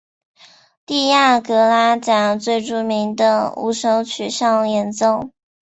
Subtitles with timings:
[0.83, 5.29] 蒂亚格拉贾最著名的五首曲上演奏。